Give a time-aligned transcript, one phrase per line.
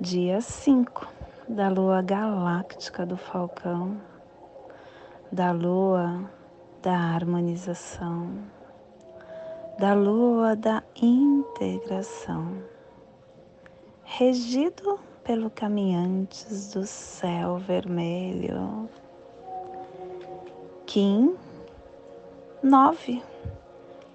[0.00, 1.06] dia 5
[1.46, 4.00] da lua galáctica do Falcão,
[5.30, 6.24] da lua
[6.80, 8.32] da harmonização,
[9.78, 12.62] da lua da integração,
[14.02, 18.88] regido pelo caminhantes do céu vermelho.
[20.86, 21.36] Kim
[22.62, 23.22] 9,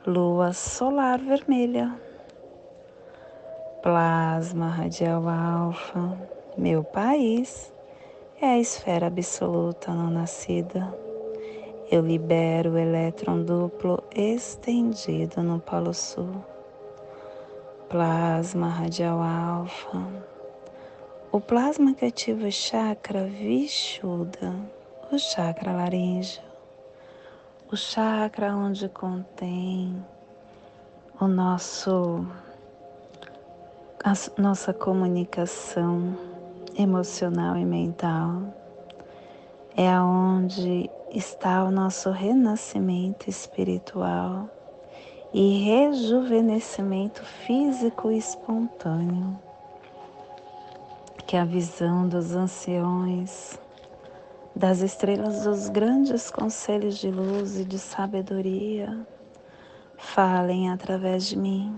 [0.07, 2.04] lua solar vermelha
[3.85, 6.17] plasma radial alfa,
[6.57, 7.71] meu país,
[8.41, 10.91] é a esfera absoluta não nascida.
[11.91, 16.43] Eu libero o elétron duplo estendido no Polo Sul.
[17.87, 20.01] Plasma radial alfa.
[21.31, 24.55] O plasma que ativa o chakra Vishuddha,
[25.11, 26.41] o chakra laríngeo,
[27.71, 30.03] o chakra onde contém
[31.21, 32.25] o nosso
[34.05, 36.15] a nossa comunicação
[36.77, 38.53] emocional e mental
[39.75, 44.47] é aonde está o nosso renascimento espiritual
[45.33, 49.39] e rejuvenescimento físico e espontâneo,
[51.25, 53.59] que a visão dos anciões,
[54.55, 59.03] das estrelas dos grandes conselhos de luz e de sabedoria.
[59.97, 61.75] Falem através de mim,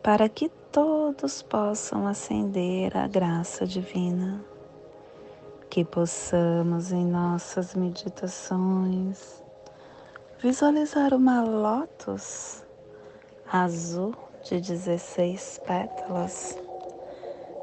[0.00, 4.44] para que todos possam ascender à graça divina,
[5.70, 9.40] que possamos em nossas meditações
[10.40, 12.64] visualizar uma lótus
[13.52, 16.58] azul de 16 pétalas.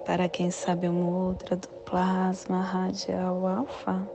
[0.06, 4.08] Para quem sabe o mudra do plasma radial alfa,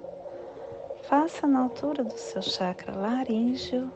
[1.02, 3.92] faça na altura do seu chakra laríngeo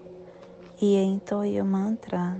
[0.78, 2.36] e entoie o mantra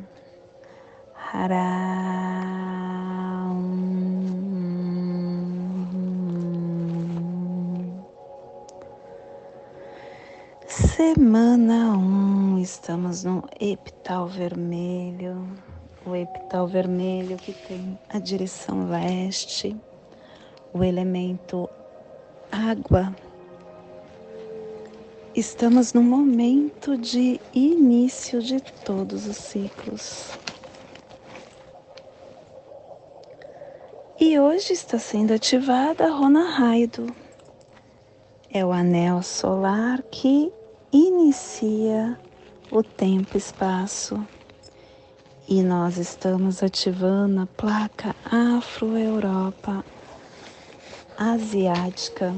[10.66, 15.46] Semana 1, um, estamos no epital vermelho,
[16.04, 19.76] o epital vermelho que tem a direção leste,
[20.74, 21.68] o elemento
[22.50, 23.14] água.
[25.32, 30.36] Estamos no momento de início de todos os ciclos.
[34.22, 37.06] E hoje está sendo ativada a Rona Raido.
[38.52, 40.52] É o anel solar que
[40.92, 42.20] inicia
[42.70, 44.22] o tempo e espaço.
[45.48, 49.82] E nós estamos ativando a placa Afro-Europa
[51.16, 52.36] Asiática.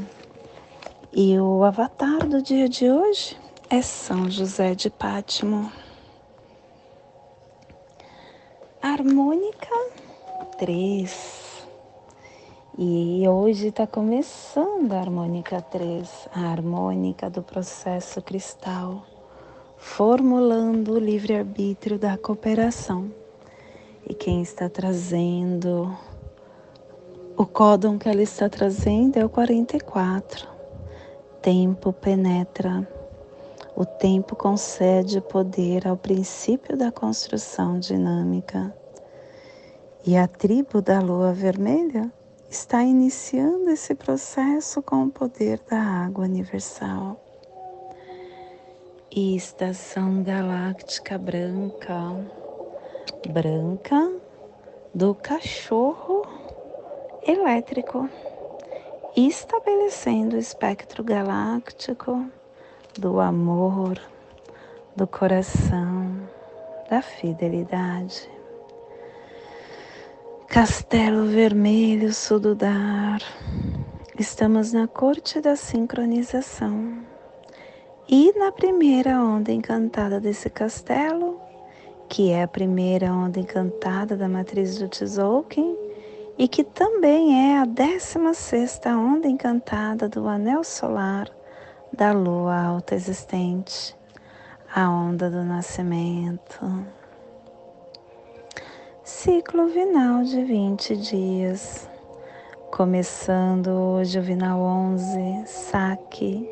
[1.13, 3.37] E o avatar do dia de hoje
[3.69, 5.73] é São José de Pátimo.
[8.81, 9.69] Harmônica
[10.61, 11.42] 3
[12.79, 19.05] e hoje está começando a harmônica 3, a harmônica do processo cristal,
[19.77, 23.13] formulando o livre-arbítrio da cooperação.
[24.09, 25.95] E quem está trazendo,
[27.37, 30.49] o códon que ela está trazendo é o 44.
[31.43, 32.89] Tempo penetra.
[33.77, 38.75] O tempo concede poder ao princípio da construção dinâmica.
[40.07, 42.11] E a tribo da lua vermelha
[42.53, 47.19] está iniciando esse processo com o poder da água universal.
[49.11, 52.15] E estação galáctica branca,
[53.27, 54.13] branca
[54.95, 56.27] do cachorro
[57.27, 58.07] elétrico,
[59.17, 62.27] estabelecendo o espectro galáctico
[62.99, 63.99] do amor,
[64.95, 66.29] do coração,
[66.91, 68.32] da fidelidade.
[70.53, 73.23] Castelo Vermelho Sududar.
[74.19, 76.99] Estamos na corte da sincronização.
[78.07, 81.41] E na primeira onda encantada desse castelo,
[82.07, 85.75] que é a primeira onda encantada da matriz do Tzolk'in,
[86.37, 91.31] e que também é a 16 sexta onda encantada do anel solar
[91.91, 93.97] da lua alta existente,
[94.71, 97.02] a onda do nascimento
[99.05, 101.91] ciclo vinal de 20 dias.
[102.71, 106.49] Começando hoje o Vinal 11, saque,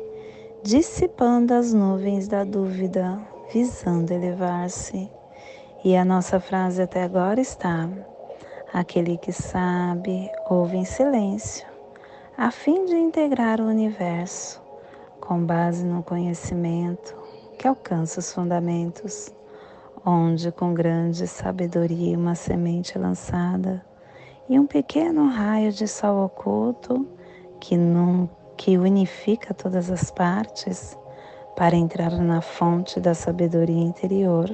[0.61, 3.17] dissipando as nuvens da dúvida,
[3.53, 5.09] visando elevar-se.
[5.83, 7.89] E a nossa frase até agora está:
[8.73, 11.65] Aquele que sabe, ouve em silêncio,
[12.37, 14.61] a fim de integrar o universo,
[15.21, 17.15] com base no conhecimento
[17.57, 19.31] que alcança os fundamentos,
[20.05, 23.85] onde com grande sabedoria uma semente é lançada
[24.49, 27.07] e um pequeno raio de sol oculto
[27.59, 28.27] que, num,
[28.57, 30.97] que unifica todas as partes
[31.55, 34.49] para entrar na fonte da sabedoria interior,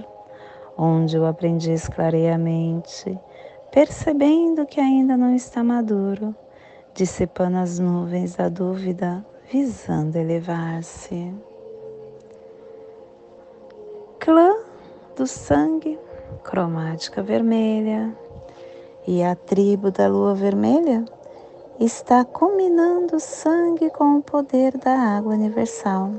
[0.78, 3.18] onde o aprendiz clareia a mente,
[3.72, 6.36] percebendo que ainda não está maduro,
[6.94, 11.34] dissipando as nuvens da dúvida, visando elevar-se.
[15.28, 16.00] Sangue,
[16.44, 18.16] cromática vermelha,
[19.08, 21.06] e a tribo da lua vermelha
[21.80, 26.12] está combinando sangue com o poder da água universal.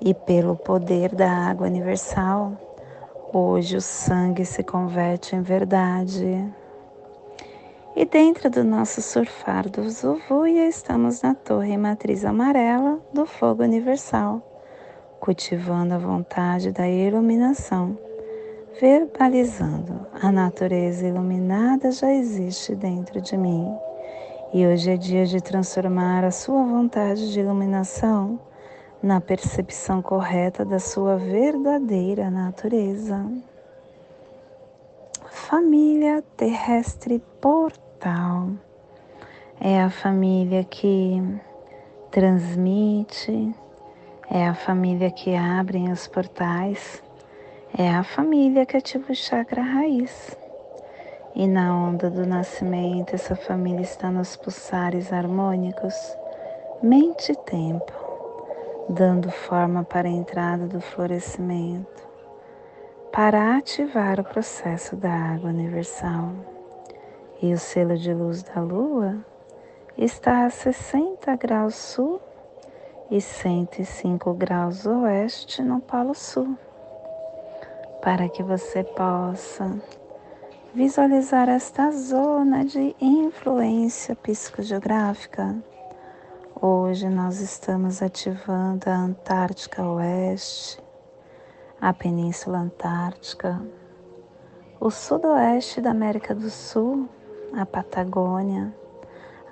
[0.00, 2.52] E pelo poder da água universal,
[3.32, 6.46] hoje o sangue se converte em verdade.
[7.96, 14.42] E dentro do nosso surfar do Zuvuia, estamos na torre matriz amarela do fogo universal,
[15.18, 18.05] cultivando a vontade da iluminação
[18.80, 23.74] verbalizando: a natureza iluminada já existe dentro de mim.
[24.52, 28.38] E hoje é dia de transformar a sua vontade de iluminação
[29.02, 33.26] na percepção correta da sua verdadeira natureza.
[35.30, 38.50] Família terrestre portal
[39.60, 41.22] é a família que
[42.10, 43.54] transmite,
[44.30, 47.02] é a família que abre os portais
[47.78, 50.34] é a família que ativa o chakra raiz.
[51.34, 55.94] E na onda do nascimento, essa família está nos pulsares harmônicos,
[56.82, 57.92] mente e tempo,
[58.88, 62.08] dando forma para a entrada do florescimento,
[63.12, 66.32] para ativar o processo da água universal.
[67.42, 69.18] E o selo de luz da lua
[69.98, 72.22] está a 60 graus sul
[73.10, 76.56] e 105 graus oeste no Polo Sul
[78.02, 79.80] para que você possa
[80.74, 85.56] visualizar esta zona de influência psicogeográfica.
[86.60, 90.78] Hoje nós estamos ativando a Antártica Oeste,
[91.80, 93.60] a Península Antártica,
[94.78, 97.08] o Sudoeste da América do Sul,
[97.56, 98.74] a Patagônia,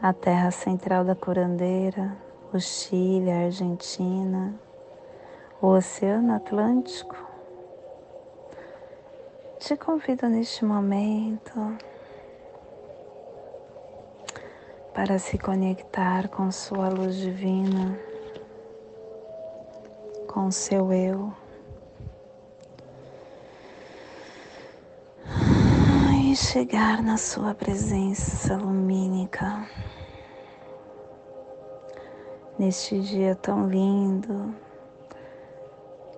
[0.03, 2.17] a Terra Central da Curandeira,
[2.53, 4.55] o Chile, a Argentina,
[5.61, 7.17] o Oceano Atlântico,
[9.59, 11.77] te convido neste momento
[14.93, 17.99] para se conectar com sua luz divina,
[20.33, 21.33] com seu eu.
[26.23, 29.69] E chegar na sua presença lumínica
[32.59, 34.55] neste dia tão lindo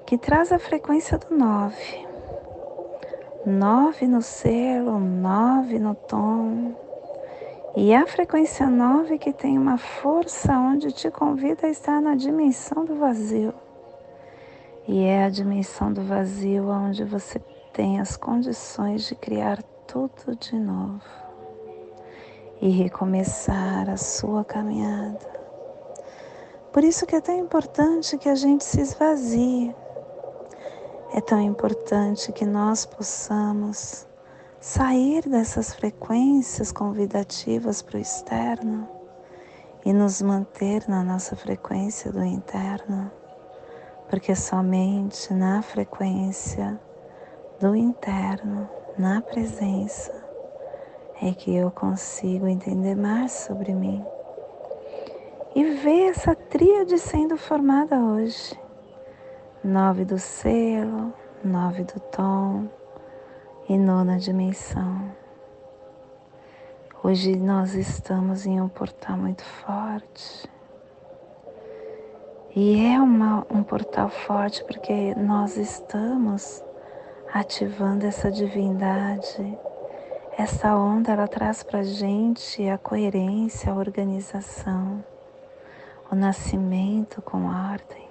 [0.07, 2.06] que traz a frequência do nove
[3.47, 6.75] nove no selo, nove no tom.
[7.77, 12.85] E a frequência nove que tem uma força onde te convida a estar na dimensão
[12.85, 13.55] do vazio.
[14.89, 17.39] E é a dimensão do vazio onde você
[17.73, 21.03] tem as condições de criar tudo de novo
[22.61, 25.37] e recomeçar a sua caminhada.
[26.73, 29.75] Por isso que é tão importante que a gente se esvazie
[31.13, 34.07] é tão importante que nós possamos
[34.61, 38.89] sair dessas frequências convidativas para o externo
[39.85, 43.11] e nos manter na nossa frequência do interno,
[44.11, 46.79] porque somente na frequência
[47.61, 50.13] do interno, na presença,
[51.23, 54.05] é que eu consigo entender mais sobre mim
[55.55, 58.66] e ver essa tríade sendo formada hoje
[59.67, 62.69] nove do selo, nove do tom
[63.69, 65.11] e nona dimensão.
[67.03, 70.49] Hoje nós estamos em um portal muito forte.
[72.55, 76.63] E é uma, um portal forte porque nós estamos
[77.35, 79.59] ativando essa divindade.
[80.39, 85.05] Essa onda ela traz para gente a coerência, a organização,
[86.09, 88.06] o nascimento com ordem.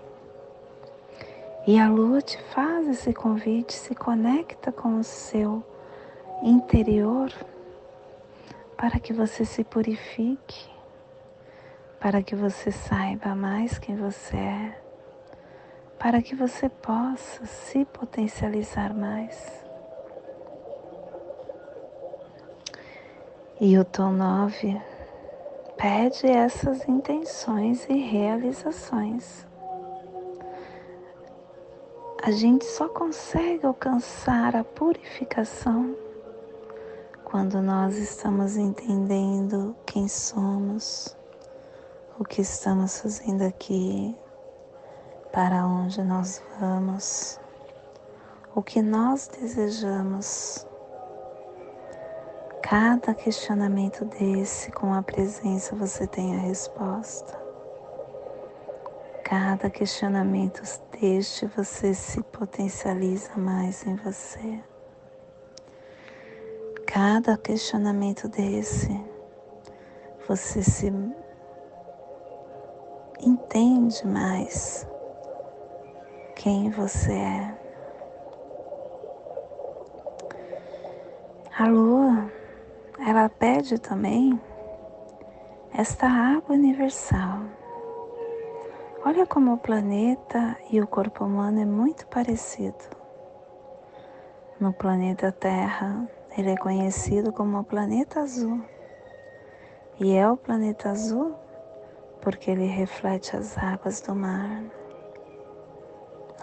[1.68, 5.64] E a lua te faz esse convite, se conecta com o seu
[6.44, 7.34] interior
[8.78, 10.70] para que você se purifique,
[12.00, 14.82] para que você saiba mais quem você é,
[15.98, 19.66] para que você possa se potencializar mais.
[23.60, 24.80] E o tom 9
[25.76, 29.48] pede essas intenções e realizações.
[32.26, 35.96] A gente só consegue alcançar a purificação
[37.24, 41.16] quando nós estamos entendendo quem somos,
[42.18, 44.18] o que estamos fazendo aqui,
[45.32, 47.40] para onde nós vamos,
[48.56, 50.66] o que nós desejamos
[52.68, 57.45] Cada questionamento desse, com a presença, você tem a resposta.
[59.28, 64.64] Cada questionamento deste, você se potencializa mais em você.
[66.86, 69.04] Cada questionamento desse,
[70.28, 70.94] você se
[73.20, 74.88] entende mais
[76.36, 77.58] quem você é.
[81.58, 82.32] A lua
[83.00, 84.40] ela pede também
[85.74, 87.65] esta água universal.
[89.08, 92.84] Olha como o planeta e o corpo humano é muito parecido.
[94.60, 98.60] No planeta Terra, ele é conhecido como o planeta azul.
[100.00, 101.36] E é o planeta azul
[102.20, 104.64] porque ele reflete as águas do mar.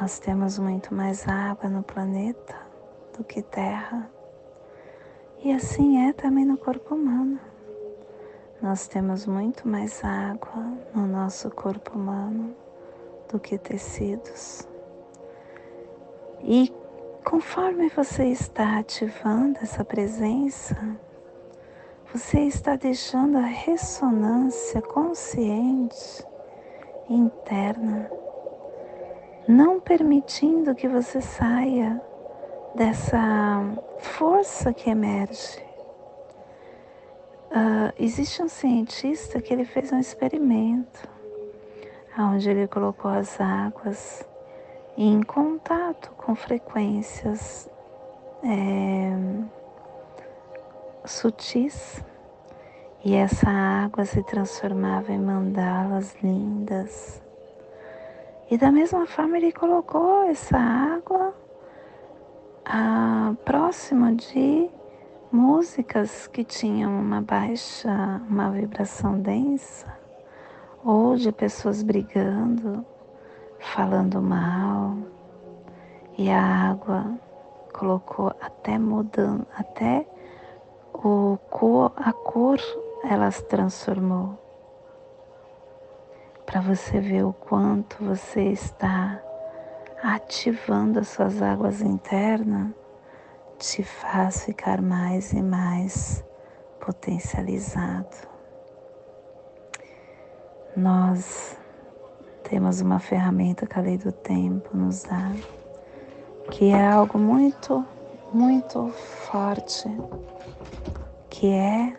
[0.01, 2.55] Nós temos muito mais água no planeta
[3.19, 4.09] do que terra.
[5.43, 7.41] E assim é também no corpo humano.
[8.63, 10.63] Nós temos muito mais água
[10.95, 12.55] no nosso corpo humano
[13.29, 14.69] do que tecidos.
[16.45, 16.73] E
[17.25, 20.77] conforme você está ativando essa presença,
[22.15, 26.25] você está deixando a ressonância consciente
[27.11, 28.09] interna,
[29.49, 32.01] não permitindo que você saia
[32.77, 33.61] dessa
[33.99, 35.72] força que emerge.
[37.53, 41.07] Uh, existe um cientista que ele fez um experimento
[42.19, 44.27] onde ele colocou as águas
[44.97, 47.69] em contato com frequências
[48.43, 49.13] é,
[51.05, 52.03] sutis
[53.05, 57.23] e essa água se transformava em mandalas lindas.
[58.51, 61.35] E da mesma forma ele colocou essa água
[62.65, 64.71] ah, próximo de
[65.33, 69.87] músicas que tinham uma baixa, uma vibração densa,
[70.85, 72.85] ou de pessoas brigando,
[73.59, 74.99] falando mal,
[76.19, 77.19] e a água
[77.73, 80.07] colocou até mudando, até
[80.93, 82.59] o cor, a cor
[83.03, 84.39] ela se transformou.
[86.45, 89.19] Para você ver o quanto você está
[90.03, 92.82] ativando as suas águas internas,
[93.63, 96.25] te faz ficar mais e mais
[96.81, 98.29] potencializado.
[100.77, 101.57] Nós
[102.43, 105.31] temos uma ferramenta que a lei do tempo nos dá,
[106.51, 107.87] que é algo muito,
[108.33, 109.89] muito forte,
[111.31, 111.97] que é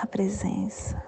[0.00, 1.02] a presença.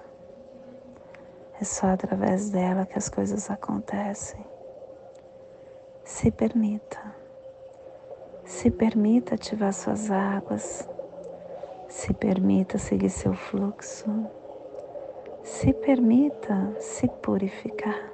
[1.59, 4.45] É só através dela que as coisas acontecem.
[6.03, 7.22] Se permita.
[8.53, 10.87] Se permita ativar suas águas.
[11.89, 14.05] Se permita seguir seu fluxo.
[15.43, 18.11] Se permita se purificar.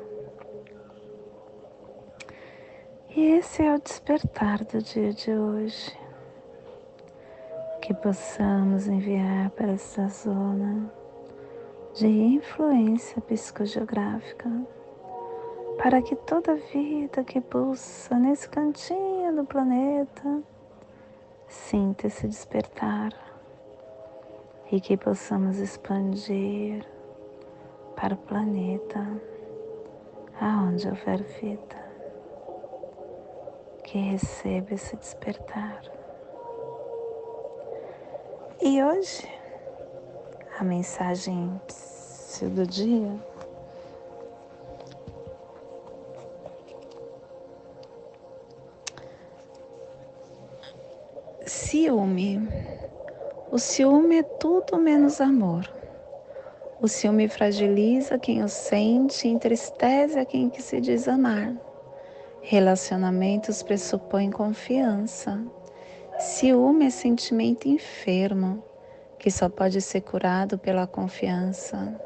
[3.10, 5.96] E esse é o despertar do dia de hoje.
[7.82, 10.90] Que possamos enviar para essa zona
[11.94, 14.50] de influência psicogeográfica
[15.82, 20.44] para que toda vida que pulsa nesse cantinho do planeta
[21.48, 23.14] sinta esse despertar
[24.70, 26.86] e que possamos expandir
[27.96, 29.00] para o planeta
[30.40, 31.90] aonde houver vida
[33.86, 35.82] que receba esse despertar.
[38.62, 39.28] E hoje
[40.60, 41.60] a mensagem
[42.54, 43.29] do dia
[51.90, 52.48] Ciúme.
[53.52, 55.68] O ciúme é tudo menos amor.
[56.80, 61.52] O ciúme fragiliza quem o sente e entristece a quem que se diz amar.
[62.44, 65.44] Relacionamentos pressupõem confiança.
[66.20, 68.64] Ciúme é sentimento enfermo
[69.18, 72.00] que só pode ser curado pela confiança.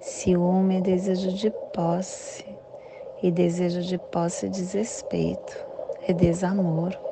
[0.00, 2.46] Ciúme é desejo de posse,
[3.20, 5.66] e desejo de posse é desrespeito,
[6.06, 7.09] é desamor.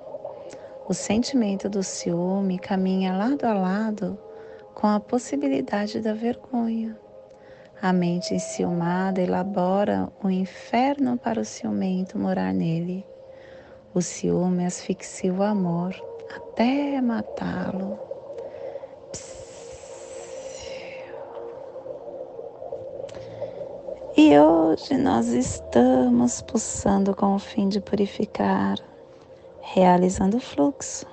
[0.88, 4.18] O sentimento do ciúme caminha lado a lado
[4.74, 6.98] com a possibilidade da vergonha.
[7.82, 13.04] A mente enciumada elabora o inferno para o ciumento morar nele.
[13.92, 15.94] O ciúme asfixia o amor
[16.34, 17.98] até matá-lo.
[24.16, 28.78] E hoje nós estamos pulsando com o fim de purificar,
[29.72, 31.06] realizando o fluxo,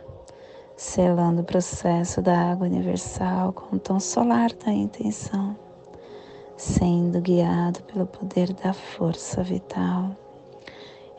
[0.77, 5.57] selando o processo da água universal com o tom solar da intenção,
[6.55, 10.15] sendo guiado pelo poder da força vital.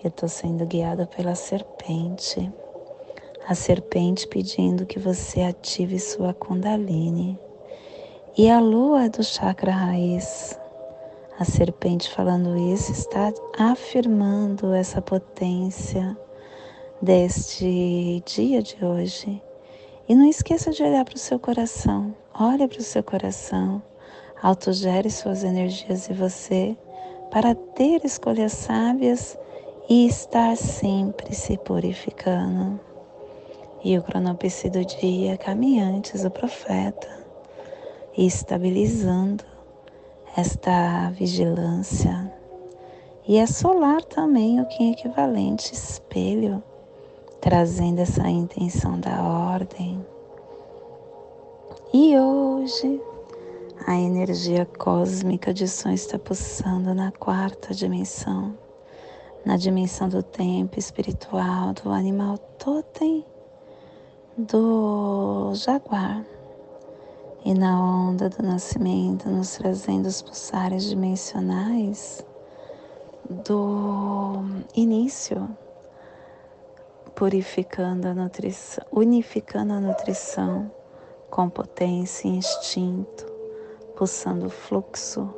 [0.02, 2.50] Eu estou sendo guiado pela serpente,
[3.46, 7.38] a serpente pedindo que você ative sua Kundalini.
[8.36, 10.58] E a lua é do chakra raiz
[11.38, 16.16] a serpente falando isso está afirmando essa potência
[17.00, 19.42] deste dia de hoje.
[20.08, 22.14] E não esqueça de olhar para o seu coração.
[22.38, 23.82] Olhe para o seu coração.
[24.42, 26.76] Autogere suas energias e você
[27.30, 29.36] para ter escolhas sábias
[29.88, 32.80] e estar sempre se purificando.
[33.84, 37.08] E o cronopse do dia caminhantes, o profeta,
[38.16, 39.44] estabilizando
[40.36, 42.32] esta vigilância.
[43.28, 46.62] E é solar também o que é equivalente espelho,
[47.40, 50.04] trazendo essa intenção da ordem.
[51.92, 53.00] E hoje
[53.86, 58.56] a energia cósmica de som está pulsando na quarta dimensão,
[59.44, 63.24] na dimensão do tempo espiritual do animal totem
[64.36, 66.24] do jaguar
[67.44, 72.26] e na onda do nascimento, nos trazendo os pulsares dimensionais
[73.30, 74.42] do
[74.74, 75.48] início,
[77.16, 80.70] purificando a nutrição, unificando a nutrição
[81.28, 83.26] com potência e instinto,
[83.96, 85.28] pulsando o fluxo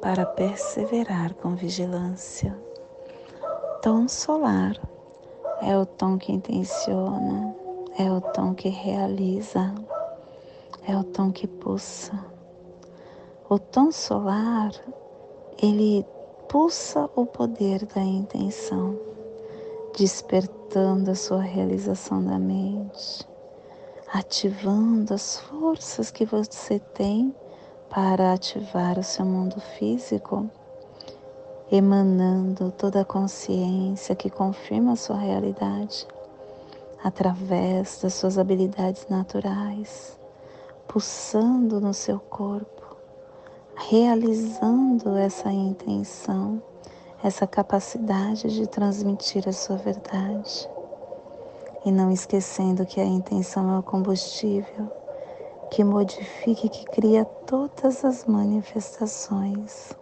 [0.00, 2.56] para perseverar com vigilância.
[3.82, 4.78] Tom solar
[5.60, 7.52] é o tom que intenciona,
[7.98, 9.74] é o tom que realiza
[10.86, 12.12] é o tom que pulsa.
[13.48, 14.70] O tom solar,
[15.62, 16.04] ele
[16.48, 18.98] pulsa o poder da intenção,
[19.96, 23.26] despertando a sua realização da mente,
[24.12, 27.34] ativando as forças que você tem
[27.88, 30.50] para ativar o seu mundo físico,
[31.70, 36.06] emanando toda a consciência que confirma a sua realidade
[37.02, 40.18] através das suas habilidades naturais
[40.94, 42.96] pulsando no seu corpo,
[43.74, 46.62] realizando essa intenção,
[47.24, 50.68] essa capacidade de transmitir a sua verdade.
[51.82, 54.92] E não esquecendo que a intenção é o combustível
[55.70, 59.94] que modifica e que cria todas as manifestações.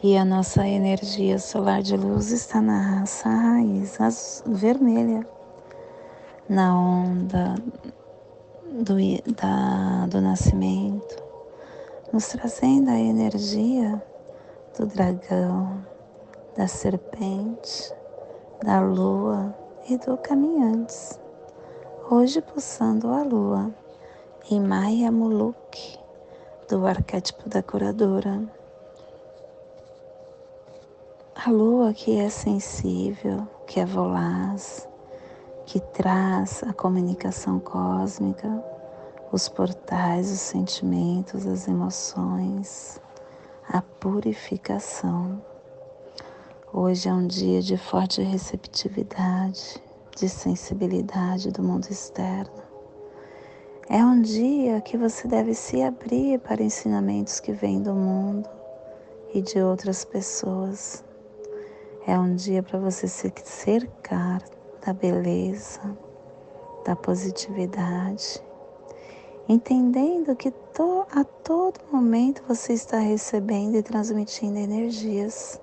[0.00, 5.26] E a nossa energia solar de luz está na raça raiz vermelha,
[6.48, 7.56] na onda
[8.64, 8.94] do,
[9.34, 11.16] da, do nascimento,
[12.12, 14.00] nos trazendo a energia
[14.80, 15.84] do dragão,
[16.56, 17.92] da serpente,
[18.64, 19.54] da lua
[19.86, 21.20] e do caminhantes.
[22.10, 23.74] Hoje pulsando a lua
[24.50, 25.98] em Maya Muluk,
[26.66, 28.42] do arquétipo da curadora.
[31.34, 34.88] A lua que é sensível, que é volaz,
[35.66, 38.64] que traz a comunicação cósmica,
[39.30, 42.98] os portais, os sentimentos, as emoções,
[43.72, 45.40] a purificação.
[46.72, 49.80] Hoje é um dia de forte receptividade,
[50.16, 52.64] de sensibilidade do mundo externo.
[53.88, 58.48] É um dia que você deve se abrir para ensinamentos que vêm do mundo
[59.32, 61.04] e de outras pessoas.
[62.08, 64.42] É um dia para você se cercar
[64.84, 65.96] da beleza,
[66.84, 68.42] da positividade,
[69.50, 75.60] entendendo que to, a todo momento você está recebendo e transmitindo energias,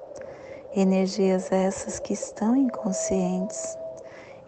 [0.75, 3.77] energias essas que estão inconscientes.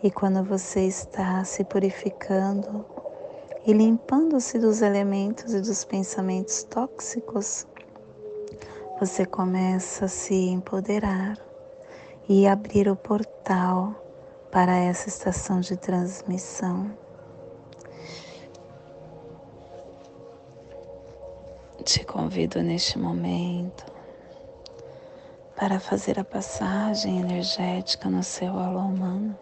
[0.03, 2.85] E quando você está se purificando
[3.65, 7.65] e limpando-se dos elementos e dos pensamentos tóxicos,
[8.99, 11.37] você começa a se empoderar
[12.27, 13.95] e abrir o portal
[14.51, 16.91] para essa estação de transmissão.
[21.89, 23.83] Te convido neste momento
[25.55, 29.35] para fazer a passagem energética no seu alô humano,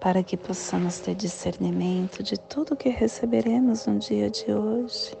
[0.00, 5.14] para que possamos ter discernimento de tudo que receberemos no dia de hoje,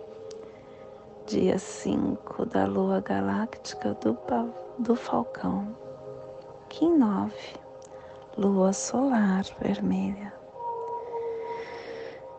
[1.26, 4.18] dia 5 da lua galáctica do,
[4.78, 5.76] do Falcão,
[6.70, 7.34] Kim 9,
[8.38, 10.32] lua solar vermelha.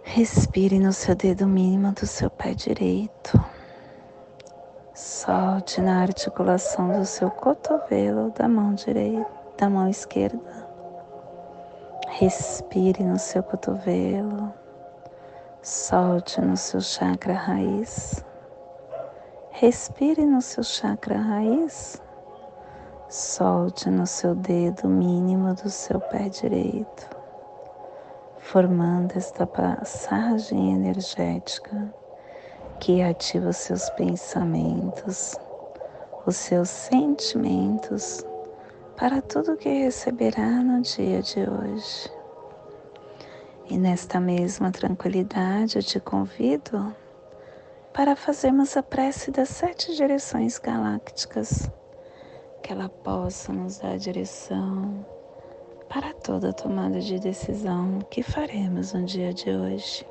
[0.04, 3.51] Respire no seu dedo mínimo do seu pé direito.
[5.04, 9.26] Solte na articulação do seu cotovelo da mão direita,
[9.58, 10.68] da mão esquerda.
[12.08, 14.54] Respire no seu cotovelo.
[15.60, 18.24] Solte no seu chakra raiz.
[19.50, 22.00] Respire no seu chakra raiz.
[23.10, 27.10] Solte no seu dedo mínimo do seu pé direito
[28.38, 31.92] formando esta passagem energética
[32.82, 35.36] que ativa os seus pensamentos,
[36.26, 38.26] os seus sentimentos
[38.98, 42.12] para tudo que receberá no dia de hoje.
[43.70, 46.94] E nesta mesma tranquilidade eu te convido
[47.94, 51.70] para fazermos a prece das sete direções galácticas,
[52.64, 55.06] que ela possa nos dar direção
[55.88, 60.11] para toda tomada de decisão que faremos no dia de hoje.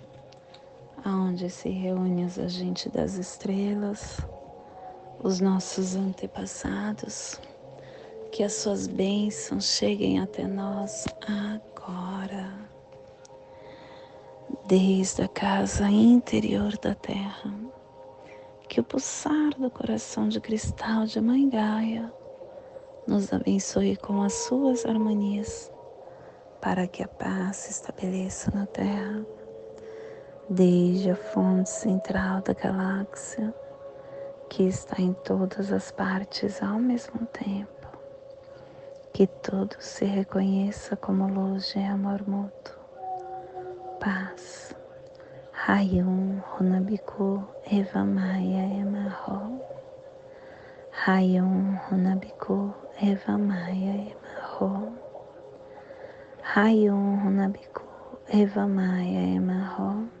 [1.03, 4.19] aonde se reúnem os agentes das estrelas,
[5.23, 7.39] os nossos antepassados,
[8.31, 12.53] que as suas bênçãos cheguem até nós agora,
[14.65, 17.53] desde a casa interior da terra,
[18.69, 22.11] que o pulsar do coração de cristal de Mãe Gaia
[23.07, 25.71] nos abençoe com as suas harmonias
[26.61, 29.25] para que a paz se estabeleça na Terra,
[30.53, 33.53] desde a fonte central da galáxia,
[34.49, 37.87] que está em todas as partes ao mesmo tempo.
[39.13, 42.75] Que tudo se reconheça como luz de amor mútuo.
[44.01, 44.75] Paz.
[45.67, 49.61] Hayum Runabiku Eva Maia Emarro.
[51.07, 54.91] Hayum Runabiku Eva Maia Emarro.
[56.43, 57.83] Rayon Runabiku
[58.27, 60.20] Eva Maia Emarro.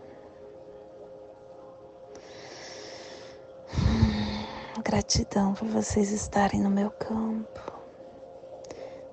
[4.91, 7.79] Gratidão por vocês estarem no meu campo.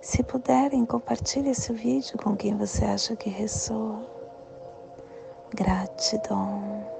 [0.00, 4.04] Se puderem, compartilhe esse vídeo com quem você acha que ressoa.
[5.54, 6.97] Gratidão.